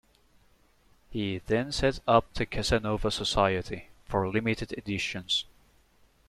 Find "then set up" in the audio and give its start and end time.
1.45-2.33